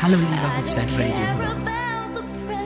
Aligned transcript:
Hallo 0.00 0.16
lieber 0.16 0.50
Woodside 0.56 0.86
Radio. 0.94 1.26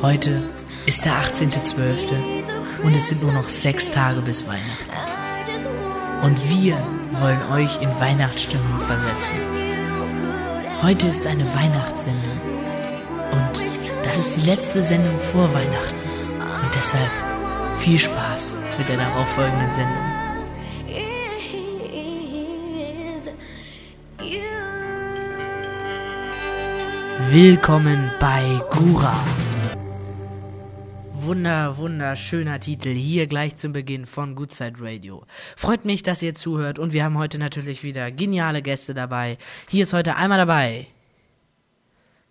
Heute 0.02 0.42
ist 0.86 1.04
der 1.04 1.12
18.12. 1.12 2.84
und 2.84 2.94
es 2.94 3.08
sind 3.08 3.22
nur 3.22 3.32
noch 3.32 3.48
sechs 3.48 3.90
Tage 3.90 4.20
bis 4.20 4.46
Weihnachten. 4.46 6.22
Und 6.22 6.48
wir 6.50 6.78
wollen 7.20 7.42
euch 7.52 7.82
in 7.82 7.90
Weihnachtsstimmung 7.98 8.80
versetzen. 8.80 9.36
Heute 10.82 11.08
ist 11.08 11.26
eine 11.26 11.52
Weihnachtssendung. 11.52 12.40
Und 13.32 13.60
das 14.04 14.18
ist 14.18 14.36
die 14.36 14.48
letzte 14.48 14.84
Sendung 14.84 15.18
vor 15.18 15.52
Weihnachten. 15.52 15.96
Und 16.62 16.74
deshalb 16.74 17.25
viel 17.78 17.98
Spaß 17.98 18.58
mit 18.78 18.88
der 18.88 18.96
darauffolgenden 18.96 19.72
Sendung. 19.72 20.16
Willkommen 27.30 28.10
bei 28.20 28.60
Gura. 28.70 29.14
Wunder, 31.12 31.76
wunderschöner 31.76 32.60
Titel 32.60 32.90
hier 32.90 33.26
gleich 33.26 33.56
zum 33.56 33.72
Beginn 33.72 34.06
von 34.06 34.36
Goodside 34.36 34.76
Radio. 34.78 35.24
Freut 35.56 35.84
mich, 35.84 36.04
dass 36.04 36.22
ihr 36.22 36.34
zuhört 36.34 36.78
und 36.78 36.92
wir 36.92 37.02
haben 37.02 37.18
heute 37.18 37.38
natürlich 37.38 37.82
wieder 37.82 38.12
geniale 38.12 38.62
Gäste 38.62 38.94
dabei. 38.94 39.38
Hier 39.68 39.82
ist 39.82 39.92
heute 39.92 40.14
einmal 40.14 40.38
dabei. 40.38 40.86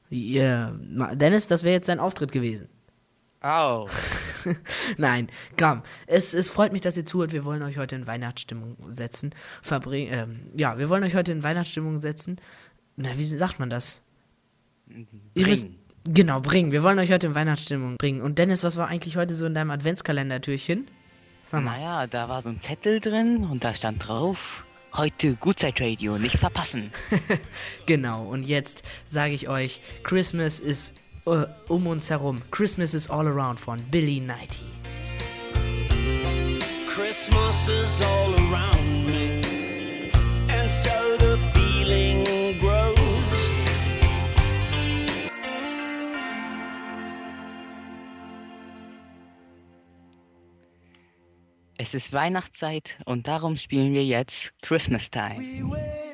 Ihr, 0.10 0.80
Dennis, 1.14 1.48
das 1.48 1.64
wäre 1.64 1.76
jetzt 1.76 1.88
sein 1.88 2.00
Auftritt 2.00 2.32
gewesen. 2.32 2.70
Au. 3.46 3.88
Nein, 4.98 5.30
komm. 5.56 5.84
Es, 6.08 6.34
es 6.34 6.50
freut 6.50 6.74
mich, 6.74 6.82
dass 6.82 6.98
ihr 6.98 7.06
zuhört. 7.06 7.32
Wir 7.32 7.46
wollen 7.46 7.62
euch 7.62 7.78
heute 7.78 7.96
in 7.96 8.08
Weihnachtsstimmung 8.08 8.76
setzen. 8.90 9.36
Verbring, 9.62 10.08
ähm, 10.10 10.40
ja, 10.56 10.80
wir 10.80 10.90
wollen 10.90 11.04
euch 11.04 11.14
heute 11.14 11.32
in 11.32 11.44
Weihnachtsstimmung 11.44 12.00
setzen. 12.02 12.42
Na, 12.96 13.16
wie 13.20 13.24
sagt 13.24 13.60
man 13.60 13.70
das? 13.70 14.02
Ihr 15.36 15.46
müsst, 15.46 15.66
Bringen. 15.66 15.80
genau, 16.06 16.40
bringen. 16.42 16.72
Wir 16.72 16.82
wollen 16.82 16.98
euch 16.98 17.12
heute 17.12 17.28
in 17.28 17.36
Weihnachtsstimmung 17.36 17.98
bringen. 17.98 18.22
Und 18.22 18.40
Dennis, 18.40 18.64
was 18.64 18.78
war 18.78 18.88
eigentlich 18.88 19.16
heute 19.16 19.36
so 19.36 19.46
in 19.46 19.54
deinem 19.54 19.70
Adventskalender-Türchen? 19.70 20.88
Sag 21.52 21.64
mal. 21.64 21.78
Naja, 21.78 22.08
da 22.08 22.28
war 22.28 22.42
so 22.42 22.50
ein 22.50 22.60
Zettel 22.62 23.00
drin 23.00 23.46
und 23.46 23.64
da 23.64 23.76
stand 23.76 24.08
drauf, 24.08 24.64
heute 24.96 25.36
Gutzeit 25.36 25.80
Radio, 25.80 26.18
nicht 26.18 26.38
verpassen. 26.38 26.92
Genau, 27.86 28.24
und 28.24 28.44
jetzt 28.44 28.82
sage 29.08 29.34
ich 29.34 29.50
euch, 29.50 29.82
Christmas 30.02 30.60
ist 30.60 30.96
äh, 31.28 31.48
um 31.68 31.88
uns 31.88 32.10
herum. 32.10 32.42
Christmas 32.52 32.94
is 32.94 33.10
all 33.10 33.28
around 33.28 33.60
von 33.60 33.80
Billy 33.92 34.20
Knighty. 34.20 34.66
Christmas 36.88 37.68
is 37.68 38.02
all 38.02 38.34
around 38.36 39.06
me, 39.06 39.42
and 40.50 40.70
so 40.70 41.18
the 41.20 41.38
feeling 41.54 42.24
grows. 42.58 43.52
Es 51.78 51.94
ist 51.94 52.14
Weihnachtszeit 52.14 52.98
und 53.06 53.28
darum 53.28 53.58
spielen 53.58 53.94
wir 53.94 54.06
jetzt 54.06 54.54
Christmas 54.62 55.12
Time. 55.12 55.38
We 55.40 56.05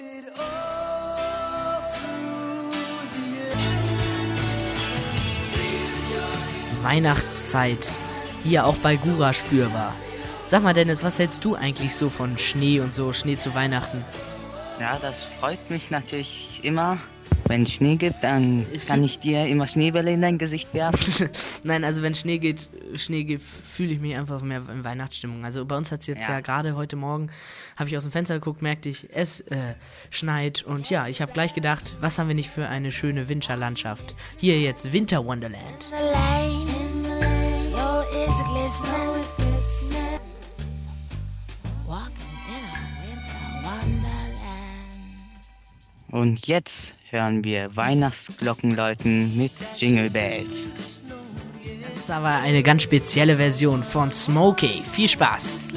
Weihnachtszeit. 6.83 7.97
Hier 8.43 8.65
auch 8.65 8.75
bei 8.77 8.95
Gura 8.95 9.33
spürbar. 9.33 9.93
Sag 10.47 10.63
mal, 10.63 10.73
Dennis, 10.73 11.03
was 11.03 11.19
hältst 11.19 11.45
du 11.45 11.55
eigentlich 11.55 11.95
so 11.95 12.09
von 12.09 12.37
Schnee 12.37 12.79
und 12.79 12.93
so, 12.93 13.13
Schnee 13.13 13.37
zu 13.37 13.53
Weihnachten? 13.55 14.03
Ja, 14.79 14.97
das 15.01 15.23
freut 15.23 15.69
mich 15.69 15.91
natürlich 15.91 16.59
immer. 16.63 16.97
Wenn 17.47 17.63
es 17.63 17.71
Schnee 17.71 17.95
gibt, 17.95 18.23
dann 18.23 18.65
Ich 18.71 18.85
kann 18.85 19.03
ich 19.03 19.19
dir 19.19 19.45
immer 19.45 19.67
Schneebälle 19.67 20.11
in 20.11 20.21
dein 20.21 20.37
Gesicht 20.37 20.73
werfen. 20.73 21.29
Nein, 21.63 21.83
also 21.83 22.01
wenn 22.01 22.15
Schnee 22.15 22.37
geht, 22.39 22.69
Schnee 22.95 23.23
geht, 23.23 23.41
fühle 23.41 23.93
ich 23.93 23.99
mich 23.99 24.15
einfach 24.15 24.41
mehr 24.41 24.61
in 24.71 24.83
Weihnachtsstimmung. 24.83 25.43
Also 25.45 25.65
bei 25.65 25.75
uns 25.75 25.91
hat 25.91 26.01
es 26.01 26.07
jetzt 26.07 26.27
ja, 26.27 26.35
Ja. 26.35 26.39
gerade 26.41 26.75
heute 26.75 26.95
Morgen, 26.95 27.29
habe 27.77 27.89
ich 27.89 27.97
aus 27.97 28.03
dem 28.03 28.11
Fenster 28.11 28.35
geguckt, 28.35 28.61
merkte 28.61 28.89
ich, 28.89 29.07
es 29.13 29.41
äh, 29.41 29.73
schneit. 30.11 30.63
Und 30.63 30.89
ja, 30.89 31.07
ich 31.07 31.21
habe 31.21 31.31
gleich 31.33 31.53
gedacht, 31.53 31.95
was 31.99 32.19
haben 32.19 32.27
wir 32.27 32.35
nicht 32.35 32.49
für 32.49 32.67
eine 32.67 32.91
schöne 32.91 33.27
Winterlandschaft. 33.27 34.13
Hier 34.37 34.59
jetzt 34.59 34.91
Winter 34.93 35.25
Wonderland. 35.25 35.83
The 35.89 36.70
lane, 38.47 38.69
snow 38.69 39.15
is 39.15 39.31
glistening. 39.37 40.19
Walking 41.87 42.37
in 42.47 42.63
a 42.69 42.83
winter 43.01 43.43
wonderland. 43.63 44.31
Und 46.11 46.47
jetzt 46.47 46.95
hören 47.09 47.43
wir 47.43 47.75
Weihnachtsglocken 47.75 48.75
läuten 48.75 49.37
mit 49.37 49.51
Jingle 49.77 50.09
Bells. 50.09 50.69
Das 51.87 52.03
ist 52.03 52.11
aber 52.11 52.29
eine 52.29 52.63
ganz 52.63 52.83
spezielle 52.83 53.37
Version 53.37 53.83
von 53.83 54.11
Smokey. 54.11 54.81
Viel 54.91 55.07
Spaß! 55.07 55.69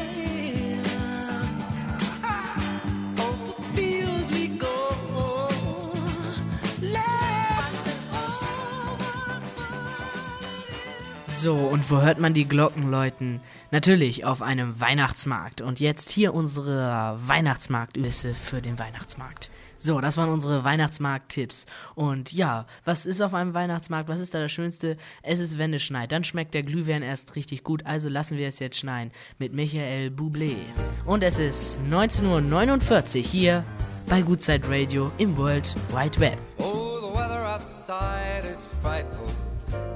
So, 11.45 11.57
und 11.57 11.91
wo 11.91 12.01
hört 12.01 12.19
man 12.19 12.33
die 12.33 12.49
Glocken 12.49 12.91
läuten? 12.91 13.39
Natürlich 13.71 14.25
auf 14.25 14.41
einem 14.41 14.81
Weihnachtsmarkt. 14.81 15.61
Und 15.61 15.79
jetzt 15.79 16.11
hier 16.11 16.33
unsere 16.33 17.19
Weihnachtsmarktüsse 17.23 18.35
für 18.35 18.63
den 18.63 18.79
Weihnachtsmarkt. 18.79 19.51
So, 19.77 20.01
das 20.01 20.17
waren 20.17 20.31
unsere 20.31 20.65
Weihnachtsmarkt-Tipps. 20.65 21.67
Und 21.97 22.33
ja, 22.33 22.65
was 22.87 23.05
ist 23.05 23.21
auf 23.21 23.35
einem 23.35 23.53
Weihnachtsmarkt? 23.53 24.09
Was 24.09 24.21
ist 24.21 24.33
da 24.33 24.41
das 24.41 24.53
Schönste? 24.53 24.97
Es 25.23 25.39
ist, 25.39 25.59
wenn 25.59 25.75
es 25.75 25.83
schneit. 25.83 26.13
Dann 26.13 26.25
schmeckt 26.25 26.55
der 26.55 26.63
Glühwein 26.63 27.03
erst 27.03 27.37
richtig 27.37 27.63
gut. 27.63 27.85
Also 27.85 28.09
lassen 28.09 28.39
wir 28.39 28.49
es 28.49 28.59
jetzt 28.59 28.79
schneien. 28.79 29.13
Mit 29.39 29.53
Michael 29.53 30.09
Bublé. 30.09 30.57
Und 31.05 31.23
es 31.23 31.39
ist 31.39 31.79
19.49 31.91 33.19
Uhr 33.19 33.23
hier 33.23 33.65
bei 34.09 34.23
Goodside 34.23 34.67
Radio 34.67 35.13
im 35.19 35.37
World 35.37 35.75
Wide 35.91 36.19
Web. 36.21 36.41
Oh, 36.57 37.01
the 37.03 37.15
weather 37.15 37.45
outside 37.45 38.51
is 38.51 38.67
frightful, 38.81 39.27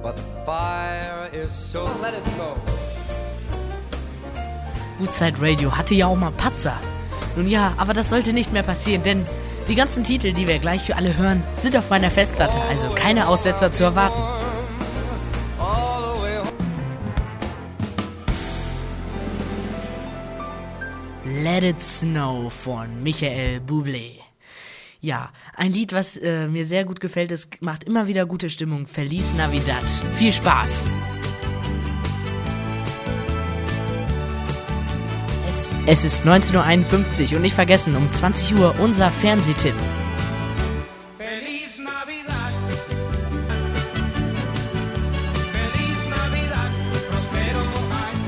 but 0.03 0.15
the 0.15 0.23
fire 0.45 1.18
so. 1.47 1.85
Let 2.03 2.15
it 2.15 2.25
snow. 2.35 2.57
Goodside 4.99 5.41
Radio 5.41 5.77
hatte 5.77 5.95
ja 5.95 6.07
auch 6.07 6.17
mal 6.17 6.33
Patzer. 6.33 6.79
Nun 7.37 7.49
ja, 7.49 7.75
aber 7.77 7.95
das 7.95 8.09
sollte 8.09 8.33
nicht 8.33 8.53
mehr 8.53 8.65
passieren, 8.65 9.05
denn 9.05 9.25
die 9.69 9.77
ganzen 9.77 10.03
Titel, 10.03 10.33
die 10.33 10.49
wir 10.49 10.59
gleich 10.59 10.83
für 10.83 10.97
alle 10.97 11.17
hören, 11.17 11.43
sind 11.57 11.77
auf 11.77 11.91
meiner 11.91 12.11
Festplatte, 12.11 12.61
also 12.69 12.89
keine 12.95 13.29
Aussetzer 13.29 13.71
zu 13.71 13.85
erwarten. 13.85 14.21
Let 21.25 21.63
It 21.63 21.83
Snow 21.83 22.53
von 22.53 23.03
Michael 23.03 23.61
Bublé. 23.61 24.15
Ja, 25.01 25.31
ein 25.55 25.73
Lied, 25.73 25.93
was 25.93 26.17
äh, 26.17 26.49
mir 26.49 26.65
sehr 26.65 26.85
gut 26.85 26.99
gefällt, 26.99 27.31
es 27.31 27.49
macht 27.61 27.85
immer 27.85 28.09
wieder 28.09 28.27
gute 28.27 28.51
Stimmung. 28.51 28.87
Feliz 28.87 29.35
Navidad. 29.35 29.85
Viel 30.17 30.33
Spaß! 30.33 30.87
Es, 35.87 36.05
es 36.05 36.05
ist 36.05 36.27
19.51 36.27 37.31
Uhr 37.31 37.37
und 37.37 37.43
nicht 37.43 37.55
vergessen, 37.55 37.97
um 37.97 38.11
20 38.11 38.55
Uhr 38.57 38.75
unser 38.79 39.11
Fernsehtipp. 39.11 39.75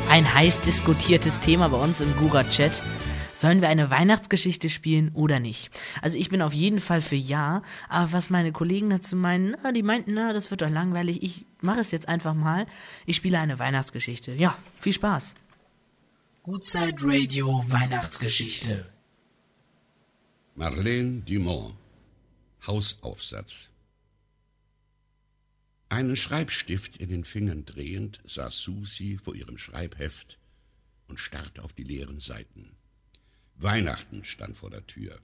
Ein 0.09 0.35
heiß 0.35 0.61
diskutiertes 0.63 1.41
Thema 1.41 1.69
bei 1.69 1.77
uns 1.77 2.01
im 2.01 2.15
Gura-Chat. 2.17 2.83
Sollen 3.33 3.63
wir 3.63 3.69
eine 3.69 3.91
Weihnachtsgeschichte 3.91 4.69
spielen 4.69 5.13
oder 5.15 5.41
nicht? 5.41 5.71
Also 6.03 6.19
ich 6.19 6.29
bin 6.29 6.43
auf 6.43 6.53
jeden 6.53 6.81
Fall 6.81 7.01
für 7.01 7.17
ja, 7.17 7.63
aber 7.89 8.13
was 8.13 8.29
meine 8.29 8.53
Kollegen 8.53 8.91
dazu 8.91 9.17
meinen, 9.17 9.57
na, 9.63 9.73
die 9.73 9.83
meinten, 9.83 10.13
na, 10.15 10.33
das 10.33 10.51
wird 10.51 10.63
doch 10.63 10.69
langweilig. 10.69 11.23
Ich 11.23 11.47
mache 11.63 11.81
es 11.81 11.91
jetzt 11.91 12.09
einfach 12.09 12.35
mal. 12.35 12.67
Ich 13.07 13.17
spiele 13.17 13.39
eine 13.39 13.59
Weihnachtsgeschichte. 13.59 14.33
Ja, 14.33 14.57
viel 14.79 14.93
Spaß. 14.93 15.37
Gutzeit 16.43 16.95
Radio 17.03 17.63
Weihnachtsgeschichte. 17.69 18.91
Marlene 20.55 21.21
Dumont 21.21 21.77
Hausaufsatz 22.67 23.69
Einen 25.91 26.17
Schreibstift 26.17 26.97
in 26.97 27.11
den 27.11 27.25
Fingern 27.25 27.67
drehend 27.67 28.23
saß 28.27 28.59
Susi 28.59 29.19
vor 29.23 29.35
ihrem 29.35 29.59
Schreibheft 29.59 30.39
und 31.09 31.21
starrte 31.21 31.63
auf 31.63 31.75
die 31.75 31.83
leeren 31.83 32.21
Seiten. 32.21 32.75
Weihnachten 33.57 34.25
stand 34.25 34.57
vor 34.57 34.71
der 34.71 34.87
Tür. 34.87 35.21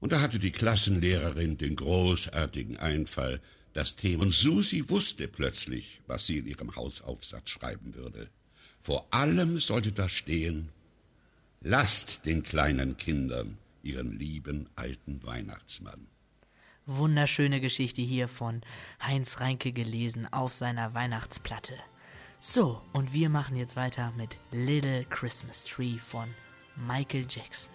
Und 0.00 0.10
da 0.10 0.20
hatte 0.20 0.40
die 0.40 0.50
Klassenlehrerin 0.50 1.58
den 1.58 1.76
großartigen 1.76 2.76
Einfall, 2.78 3.40
das 3.72 3.94
Thema. 3.94 4.24
Und 4.24 4.34
Susi 4.34 4.88
wusste 4.88 5.28
plötzlich, 5.28 6.02
was 6.08 6.26
sie 6.26 6.38
in 6.38 6.48
ihrem 6.48 6.74
Hausaufsatz 6.74 7.50
schreiben 7.50 7.94
würde. 7.94 8.28
Vor 8.88 9.06
allem 9.10 9.58
sollte 9.60 9.92
da 9.92 10.08
stehen 10.08 10.70
lasst 11.60 12.24
den 12.24 12.42
kleinen 12.42 12.96
Kindern 12.96 13.58
ihren 13.82 14.18
lieben 14.18 14.66
alten 14.76 15.22
Weihnachtsmann. 15.26 16.06
Wunderschöne 16.86 17.60
Geschichte 17.60 18.00
hier 18.00 18.28
von 18.28 18.62
Heinz 19.02 19.40
Reinke 19.40 19.72
gelesen 19.72 20.26
auf 20.32 20.54
seiner 20.54 20.94
Weihnachtsplatte. 20.94 21.74
So, 22.38 22.80
und 22.94 23.12
wir 23.12 23.28
machen 23.28 23.58
jetzt 23.58 23.76
weiter 23.76 24.10
mit 24.16 24.38
Little 24.52 25.04
Christmas 25.10 25.64
Tree 25.66 25.98
von 25.98 26.30
Michael 26.74 27.26
Jackson. 27.28 27.74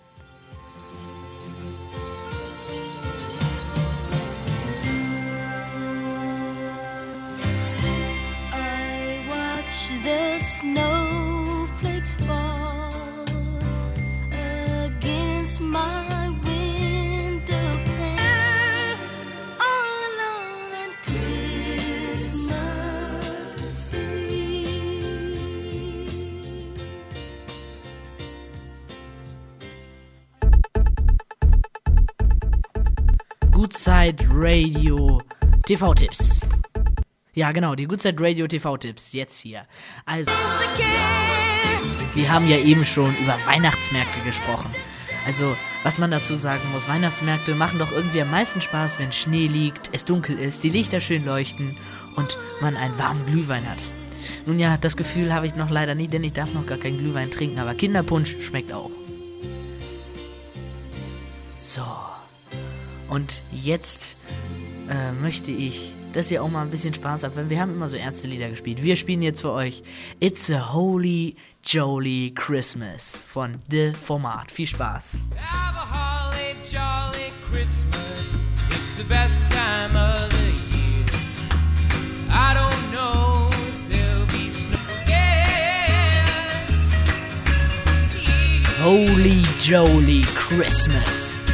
I 8.51 9.21
watch 9.29 9.91
the 10.03 10.39
snowflakes 10.39 10.92
against 15.53 15.61
my 15.61 16.29
window 16.43 17.77
pane. 17.85 18.97
All 19.59 19.99
alone 20.09 20.73
on 20.81 20.89
Christmas 21.05 22.53
Eve. 23.93 24.71
Goodside 33.51 34.25
Radio 34.31 35.21
TV-Tipps. 35.65 36.41
Ja, 37.35 37.51
genau, 37.51 37.75
die 37.75 37.85
Goodside 37.85 38.15
Radio 38.19 38.47
TV-Tipps. 38.47 39.11
Jetzt 39.13 39.39
hier. 39.39 39.65
Also, 40.05 40.31
wir 42.13 42.31
haben 42.31 42.47
ja 42.47 42.57
eben 42.57 42.85
schon 42.85 43.15
über 43.17 43.37
Weihnachtsmärkte 43.45 44.19
gesprochen. 44.23 44.69
Also, 45.25 45.55
was 45.83 45.97
man 45.97 46.11
dazu 46.11 46.35
sagen 46.35 46.63
muss, 46.73 46.89
Weihnachtsmärkte 46.89 47.55
machen 47.55 47.79
doch 47.79 47.91
irgendwie 47.91 48.21
am 48.21 48.31
meisten 48.31 48.61
Spaß, 48.61 48.99
wenn 48.99 49.11
Schnee 49.11 49.47
liegt, 49.47 49.89
es 49.93 50.05
dunkel 50.05 50.37
ist, 50.37 50.63
die 50.63 50.69
Lichter 50.69 50.99
schön 50.99 51.25
leuchten 51.25 51.77
und 52.15 52.37
man 52.61 52.75
einen 52.75 52.97
warmen 52.99 53.25
Glühwein 53.25 53.69
hat. 53.69 53.83
Nun 54.45 54.59
ja, 54.59 54.77
das 54.77 54.97
Gefühl 54.97 55.33
habe 55.33 55.47
ich 55.47 55.55
noch 55.55 55.69
leider 55.69 55.95
nie, 55.95 56.07
denn 56.07 56.23
ich 56.23 56.33
darf 56.33 56.53
noch 56.53 56.65
gar 56.65 56.77
keinen 56.77 56.97
Glühwein 56.97 57.31
trinken, 57.31 57.59
aber 57.59 57.73
Kinderpunsch 57.73 58.37
schmeckt 58.41 58.73
auch. 58.73 58.91
So. 61.47 61.85
Und 63.09 63.41
jetzt 63.51 64.17
äh, 64.89 65.11
möchte 65.11 65.51
ich, 65.51 65.93
dass 66.13 66.31
ihr 66.31 66.43
auch 66.43 66.49
mal 66.49 66.61
ein 66.61 66.69
bisschen 66.69 66.93
Spaß 66.93 67.23
habt, 67.23 67.35
weil 67.35 67.49
wir 67.49 67.59
haben 67.59 67.71
immer 67.71 67.87
so 67.87 67.97
ernste 67.97 68.27
Lieder 68.27 68.49
gespielt. 68.49 68.83
Wir 68.83 68.95
spielen 68.95 69.21
jetzt 69.21 69.41
für 69.41 69.51
euch 69.51 69.83
It's 70.19 70.49
a 70.51 70.73
Holy 70.73 71.35
Jolly 71.65 72.33
Christmas 72.35 73.23
von 73.25 73.55
The 73.69 73.93
Format. 73.93 74.51
Viel 74.51 74.67
Spaß. 74.67 75.23
Have 75.37 75.77
a 75.77 75.79
holly 75.79 76.55
jolly 76.69 77.31
Christmas. 77.49 78.41
It's 78.69 78.95
the 78.95 79.05
best 79.05 79.49
time 79.49 79.95
of 79.95 80.29
the 80.29 80.51
year. 80.75 81.05
I 82.29 82.53
don't 82.53 82.91
know 82.91 83.49
if 83.49 83.89
there'll 83.89 84.25
be 84.25 84.49
snow. 84.49 84.77
Yes. 85.07 85.87
Holy 88.81 89.41
Jolly 89.61 90.23
Christmas. 90.35 91.45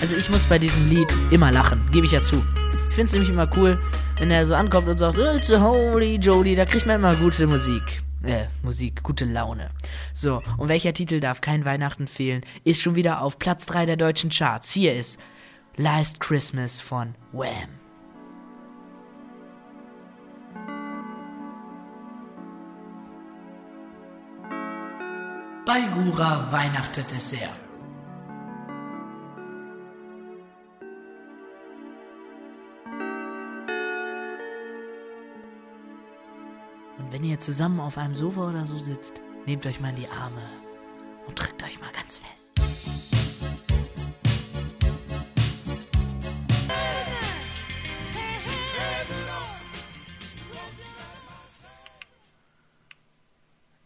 Also 0.00 0.16
ich 0.16 0.30
muss 0.30 0.46
bei 0.46 0.58
diesem 0.58 0.88
Lied 0.88 1.12
immer 1.30 1.52
lachen, 1.52 1.86
gebe 1.92 2.06
ich 2.06 2.12
ja 2.12 2.22
zu. 2.22 2.42
Ich 2.88 2.94
finde 2.94 3.08
es 3.08 3.12
nämlich 3.12 3.30
immer 3.30 3.48
cool, 3.54 3.78
wenn 4.18 4.30
er 4.30 4.46
so 4.46 4.54
ankommt 4.54 4.88
und 4.88 4.96
sagt, 4.96 5.18
It's 5.18 5.52
a 5.52 5.60
Holy 5.60 6.16
Jolly, 6.16 6.54
da 6.54 6.64
kriegt 6.64 6.86
man 6.86 6.96
immer 6.96 7.14
gute 7.14 7.46
Musik. 7.46 8.02
Äh, 8.22 8.46
Musik, 8.62 9.02
gute 9.02 9.24
Laune. 9.24 9.70
So, 10.12 10.42
und 10.56 10.68
welcher 10.68 10.92
Titel 10.92 11.20
darf 11.20 11.40
kein 11.40 11.64
Weihnachten 11.64 12.08
fehlen, 12.08 12.42
ist 12.64 12.82
schon 12.82 12.96
wieder 12.96 13.22
auf 13.22 13.38
Platz 13.38 13.66
3 13.66 13.86
der 13.86 13.96
deutschen 13.96 14.30
Charts. 14.30 14.72
Hier 14.72 14.94
ist 14.94 15.18
Last 15.76 16.18
Christmas 16.18 16.80
von 16.80 17.14
Wham. 17.32 17.68
Bei 25.64 25.82
Gura 25.92 26.50
weihnachtet 26.50 27.12
es 27.12 27.30
sehr. 27.30 27.67
Und 37.08 37.14
wenn 37.14 37.24
ihr 37.24 37.40
zusammen 37.40 37.80
auf 37.80 37.96
einem 37.96 38.14
Sofa 38.14 38.50
oder 38.50 38.66
so 38.66 38.76
sitzt, 38.76 39.22
nehmt 39.46 39.64
euch 39.64 39.80
mal 39.80 39.88
in 39.88 39.96
die 39.96 40.08
Arme 40.08 40.42
und 41.26 41.40
drückt 41.40 41.62
euch 41.62 41.80
mal 41.80 41.90
ganz 41.94 42.18
fest. 42.18 42.60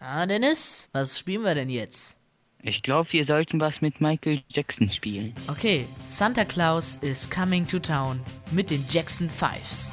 Ah, 0.00 0.26
Dennis, 0.26 0.88
was 0.90 1.16
spielen 1.16 1.44
wir 1.44 1.54
denn 1.54 1.70
jetzt? 1.70 2.16
Ich 2.60 2.82
glaube, 2.82 3.12
wir 3.12 3.24
sollten 3.24 3.60
was 3.60 3.80
mit 3.80 4.00
Michael 4.00 4.42
Jackson 4.48 4.90
spielen. 4.90 5.32
Okay, 5.46 5.86
Santa 6.06 6.44
Claus 6.44 6.98
is 7.02 7.30
coming 7.30 7.64
to 7.68 7.78
town 7.78 8.20
mit 8.50 8.72
den 8.72 8.84
Jackson 8.88 9.30
Fives. 9.30 9.92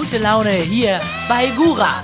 Gute 0.00 0.16
Laune 0.16 0.52
hier 0.52 0.98
bei 1.28 1.48
Gura. 1.58 2.02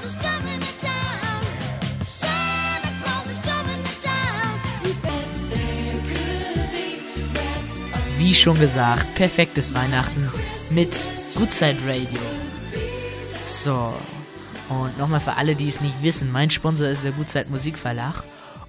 Wie 8.18 8.34
schon 8.34 8.60
gesagt, 8.60 9.14
perfektes 9.14 9.72
Weihnachten 9.74 10.28
mit 10.72 11.08
Goodside 11.36 11.78
Radio. 11.86 12.20
So, 13.40 13.94
und 14.68 14.98
nochmal 14.98 15.20
für 15.20 15.32
alle, 15.38 15.54
die 15.54 15.68
es 15.68 15.80
nicht 15.80 16.02
wissen, 16.02 16.30
mein 16.30 16.50
Sponsor 16.50 16.88
ist 16.88 17.02
der 17.02 17.12
Goodside 17.12 17.48
Musikverlag. 17.48 18.22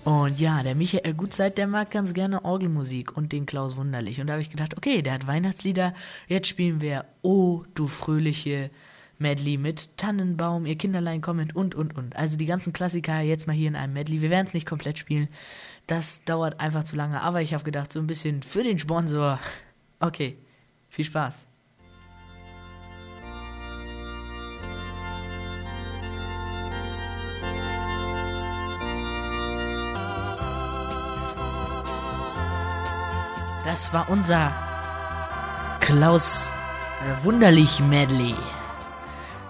Und 0.05 0.39
ja, 0.39 0.63
der 0.63 0.73
Michael 0.73 1.13
Goodside, 1.15 1.51
der 1.51 1.67
mag 1.67 1.91
ganz 1.91 2.13
gerne 2.13 2.45
Orgelmusik 2.45 3.17
und 3.17 3.33
den 3.33 3.45
Klaus 3.45 3.75
Wunderlich. 3.75 4.21
Und 4.21 4.27
da 4.27 4.33
habe 4.33 4.41
ich 4.41 4.51
gedacht, 4.51 4.77
okay, 4.77 5.01
der 5.01 5.11
hat 5.11 5.27
Weihnachtslieder, 5.27 5.93
jetzt 6.29 6.47
spielen 6.47 6.79
wir 6.79 7.03
Oh, 7.23 7.65
du 7.75 7.87
fröhliche 7.87 8.71
Medley 9.19 9.57
mit 9.57 9.97
Tannenbaum, 9.97 10.65
ihr 10.65 10.77
Kinderlein 10.77 11.21
kommt 11.21 11.55
und, 11.55 11.75
und, 11.75 11.97
und. 11.97 12.15
Also 12.15 12.37
die 12.37 12.45
ganzen 12.45 12.73
Klassiker 12.73 13.19
jetzt 13.21 13.47
mal 13.47 13.53
hier 13.55 13.67
in 13.67 13.75
einem 13.75 13.93
Medley. 13.93 14.21
Wir 14.21 14.29
werden 14.29 14.47
es 14.47 14.53
nicht 14.53 14.67
komplett 14.67 14.97
spielen. 14.97 15.27
Das 15.87 16.23
dauert 16.23 16.59
einfach 16.59 16.83
zu 16.83 16.95
lange. 16.95 17.21
Aber 17.21 17.41
ich 17.41 17.53
habe 17.53 17.63
gedacht, 17.63 17.91
so 17.93 17.99
ein 17.99 18.07
bisschen 18.07 18.43
für 18.43 18.63
den 18.63 18.79
Sponsor. 18.79 19.39
Okay, 19.99 20.37
viel 20.89 21.05
Spaß. 21.05 21.45
Das 33.65 33.91
war 33.91 34.09
unser 34.09 34.53
Klaus 35.81 36.49
äh, 37.01 37.23
Wunderlich 37.25 37.81
Medley. 37.81 38.33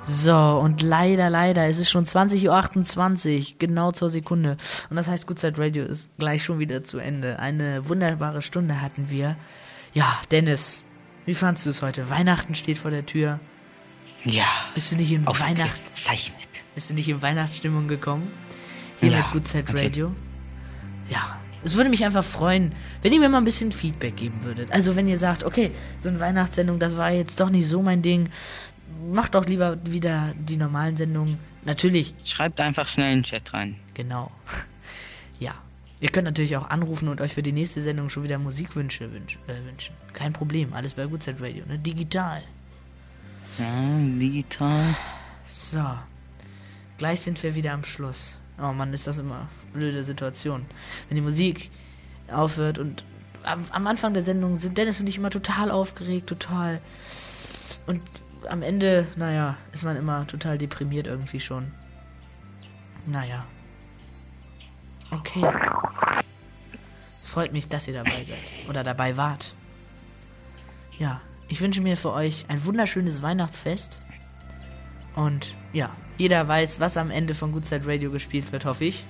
So, 0.07 0.35
und 0.35 0.81
leider, 0.81 1.29
leider, 1.29 1.67
es 1.67 1.79
ist 1.79 1.89
schon 1.89 2.05
20.28 2.05 3.39
Uhr, 3.39 3.55
genau 3.59 3.91
zur 3.91 4.09
Sekunde. 4.09 4.55
Und 4.89 4.95
das 4.95 5.07
heißt, 5.07 5.27
Goodside 5.27 5.57
Radio 5.57 5.83
ist 5.83 6.09
gleich 6.17 6.43
schon 6.43 6.59
wieder 6.59 6.83
zu 6.83 6.97
Ende. 6.99 7.39
Eine 7.39 7.87
wunderbare 7.89 8.41
Stunde 8.41 8.81
hatten 8.81 9.09
wir. 9.09 9.35
Ja, 9.93 10.19
Dennis, 10.31 10.85
wie 11.25 11.33
fandst 11.33 11.65
du 11.65 11.69
es 11.71 11.81
heute? 11.81 12.09
Weihnachten 12.09 12.55
steht 12.55 12.77
vor 12.77 12.91
der 12.91 13.05
Tür. 13.05 13.39
Ja, 14.23 14.45
Bist 14.73 14.91
du 14.91 14.95
nicht 14.95 15.11
in 15.11 15.25
Weihnacht, 15.27 15.71
ausgezeichnet. 15.85 16.47
bist 16.73 16.89
du 16.89 16.93
nicht 16.93 17.07
in 17.09 17.21
Weihnachtsstimmung 17.21 17.87
gekommen? 17.87 18.31
Hier 18.99 19.09
Ja, 19.11 19.17
mit 19.19 19.31
Goodside 19.31 19.63
natürlich. 19.63 19.85
Radio? 19.87 20.15
Ja. 21.09 21.37
Es 21.63 21.75
würde 21.75 21.89
mich 21.89 22.05
einfach 22.05 22.23
freuen, 22.23 22.73
wenn 23.01 23.11
ihr 23.11 23.19
mir 23.19 23.29
mal 23.29 23.39
ein 23.39 23.43
bisschen 23.45 23.71
Feedback 23.71 24.15
geben 24.15 24.39
würdet. 24.43 24.71
Also 24.71 24.95
wenn 24.95 25.07
ihr 25.07 25.17
sagt, 25.17 25.43
okay, 25.43 25.71
so 25.97 26.07
eine 26.07 26.19
Weihnachtssendung, 26.19 26.79
das 26.79 26.95
war 26.97 27.11
jetzt 27.11 27.39
doch 27.39 27.49
nicht 27.49 27.67
so 27.67 27.81
mein 27.81 28.01
Ding. 28.01 28.29
Macht 29.11 29.35
doch 29.35 29.45
lieber 29.45 29.77
wieder 29.85 30.33
die 30.37 30.57
normalen 30.57 30.97
Sendungen. 30.97 31.37
Natürlich, 31.63 32.13
Schreibt 32.23 32.59
einfach 32.61 32.87
schnell 32.87 33.13
in 33.13 33.19
den 33.19 33.23
Chat 33.23 33.53
rein. 33.53 33.75
genau. 33.93 34.31
Ja. 35.39 35.53
Ihr 35.99 36.09
könnt 36.09 36.25
natürlich 36.25 36.57
auch 36.57 36.69
anrufen 36.69 37.07
und 37.09 37.21
euch 37.21 37.33
für 37.33 37.43
die 37.43 37.51
nächste 37.51 37.81
Sendung 37.81 38.09
schon 38.09 38.23
wieder 38.23 38.39
Musikwünsche 38.39 39.11
wünsch, 39.11 39.37
äh, 39.47 39.65
wünschen. 39.67 39.95
Kein 40.13 40.33
Problem, 40.33 40.73
alles 40.73 40.93
bei 40.93 41.05
Goodside 41.05 41.39
Radio, 41.39 41.63
ne? 41.67 41.77
Digital. 41.77 42.41
Ja, 43.59 43.65
digital. 43.99 44.95
So. 45.47 45.83
Gleich 46.97 47.21
sind 47.21 47.41
wir 47.43 47.53
wieder 47.55 47.73
am 47.73 47.83
Schluss. 47.83 48.39
Oh 48.59 48.73
Mann, 48.73 48.93
ist 48.93 49.05
das 49.07 49.19
immer 49.19 49.35
eine 49.35 49.47
blöde 49.73 50.03
Situation. 50.03 50.65
Wenn 51.09 51.15
die 51.15 51.21
Musik 51.21 51.69
aufhört 52.31 52.79
und 52.79 53.03
am, 53.43 53.65
am 53.71 53.85
Anfang 53.87 54.13
der 54.13 54.23
Sendung 54.23 54.57
sind 54.57 54.77
Dennis 54.77 54.99
und 54.99 55.07
ich 55.07 55.17
immer 55.17 55.29
total 55.29 55.69
aufgeregt, 55.71 56.27
total. 56.27 56.81
Und 57.85 58.01
am 58.49 58.61
Ende, 58.61 59.07
naja, 59.15 59.57
ist 59.71 59.83
man 59.83 59.97
immer 59.97 60.27
total 60.27 60.57
deprimiert 60.57 61.07
irgendwie 61.07 61.39
schon. 61.39 61.71
Naja. 63.05 63.45
Okay. 65.11 65.43
Es 67.21 67.29
freut 67.29 67.53
mich, 67.53 67.67
dass 67.67 67.87
ihr 67.87 67.93
dabei 67.93 68.23
seid. 68.23 68.37
Oder 68.69 68.83
dabei 68.83 69.17
wart. 69.17 69.53
Ja, 70.97 71.21
ich 71.47 71.61
wünsche 71.61 71.81
mir 71.81 71.95
für 71.95 72.11
euch 72.11 72.45
ein 72.47 72.65
wunderschönes 72.65 73.21
Weihnachtsfest. 73.21 73.99
Und 75.15 75.55
ja, 75.73 75.89
jeder 76.17 76.47
weiß, 76.47 76.79
was 76.79 76.97
am 76.97 77.11
Ende 77.11 77.35
von 77.35 77.51
Good 77.51 77.65
Side 77.65 77.87
Radio 77.87 78.11
gespielt 78.11 78.51
wird, 78.51 78.65
hoffe 78.65 78.85
ich. 78.85 79.05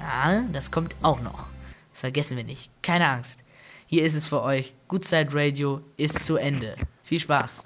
Ja, 0.00 0.42
das 0.52 0.70
kommt 0.70 0.94
auch 1.02 1.20
noch. 1.20 1.48
Das 1.92 2.00
vergessen 2.00 2.36
wir 2.36 2.44
nicht. 2.44 2.70
Keine 2.82 3.08
Angst. 3.08 3.40
Hier 3.86 4.04
ist 4.04 4.14
es 4.14 4.26
für 4.26 4.42
euch. 4.42 4.74
Good 4.88 5.06
Side 5.06 5.30
Radio 5.32 5.80
ist 5.96 6.24
zu 6.24 6.36
Ende. 6.36 6.74
Viel 7.02 7.20
Spaß. 7.20 7.64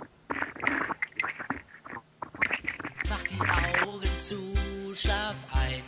Zu, 4.28 4.52
schlaf 4.94 5.37
ein. 5.52 5.82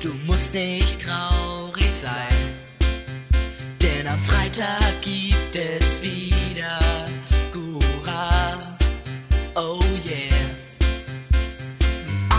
Du 0.00 0.14
musst 0.26 0.54
nicht 0.54 1.02
traurig 1.02 1.90
sein, 1.90 2.54
denn 3.82 4.06
am 4.06 4.20
Freitag 4.20 5.02
gibt 5.02 5.54
es 5.54 6.00
wieder 6.00 6.78
Gura. 7.52 8.56
Oh 9.54 9.82
yeah. 10.06 10.48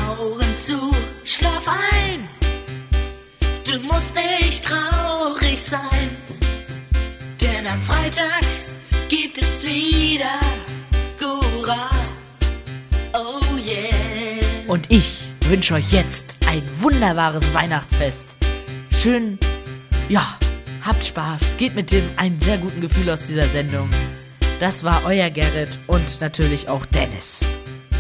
Augen 0.10 0.58
zu, 0.58 0.80
schlaf 1.24 1.68
ein. 1.68 2.28
Du 3.70 3.80
musst 3.82 4.16
nicht 4.16 4.66
traurig 4.66 5.62
sein, 5.62 6.10
denn 7.40 7.68
am 7.68 7.82
Freitag 7.84 8.44
gibt 9.10 9.38
es 9.38 9.64
wieder 9.64 10.40
Gura. 11.20 11.92
Oh 13.14 13.58
yeah. 13.58 14.15
Und 14.68 14.92
ich 14.92 15.28
wünsche 15.46 15.76
euch 15.76 15.92
jetzt 15.92 16.38
ein 16.48 16.64
wunderbares 16.80 17.54
Weihnachtsfest. 17.54 18.36
Schön, 18.92 19.38
ja, 20.10 20.40
habt 20.82 21.06
Spaß. 21.06 21.58
Geht 21.58 21.76
mit 21.76 21.92
dem 21.92 22.10
einen 22.18 22.40
sehr 22.40 22.58
guten 22.58 22.82
Gefühl 22.82 23.10
aus 23.12 23.28
dieser 23.28 23.44
Sendung. 23.44 23.90
Das 24.60 24.84
war 24.84 25.04
euer 25.06 25.30
Gerrit 25.30 25.78
und 25.86 26.20
natürlich 26.20 26.68
auch 26.68 26.86
Dennis. 26.88 27.54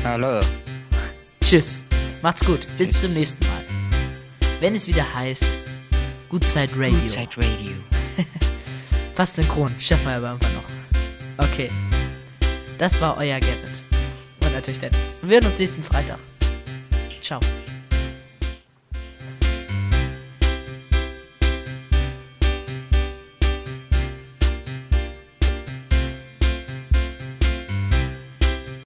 Hallo. 0.03 0.39
Tschüss. 1.41 1.83
Macht's 2.23 2.43
gut. 2.45 2.67
Bis 2.77 2.99
zum 2.99 3.13
nächsten 3.13 3.45
Mal. 3.47 3.63
Wenn 4.59 4.73
es 4.73 4.87
wieder 4.87 5.13
heißt 5.13 5.45
Side 6.41 6.71
Radio. 6.75 7.07
Side 7.07 7.29
Radio. 7.37 7.71
Fast 9.15 9.35
synchron. 9.35 9.73
Schaffen 9.79 10.07
wir 10.07 10.15
aber 10.15 10.31
einfach 10.31 10.51
noch. 10.51 11.47
Okay. 11.49 11.71
Das 12.77 12.99
war 12.99 13.17
euer 13.17 13.39
Gerrit. 13.39 13.83
Und 14.43 14.53
natürlich 14.53 14.79
Dennis. 14.79 14.99
Wir 15.21 15.39
hören 15.39 15.49
uns 15.49 15.59
nächsten 15.59 15.83
Freitag. 15.83 16.19
少 17.25 17.39